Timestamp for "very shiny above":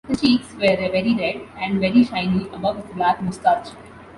1.79-2.77